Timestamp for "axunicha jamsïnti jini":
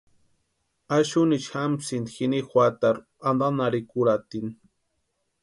0.95-2.41